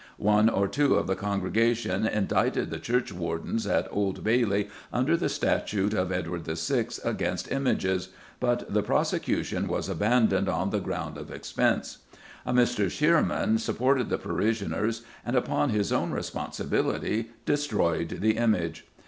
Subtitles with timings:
[0.17, 5.93] One or two of the congregation indicted the churchwardens "at Old Bailey, under the statute
[5.93, 8.09] of Edward VI., against images,"
[8.39, 11.99] but the prosecution was abandoned on the ground of expense.
[12.47, 12.89] A Mr.
[12.89, 18.87] Shearman supported the parishioners, "and upon his own responsibility destroyed the image."